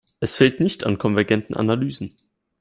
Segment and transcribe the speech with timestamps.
[0.19, 2.15] Es fehlt nicht an konvergenten Analysen.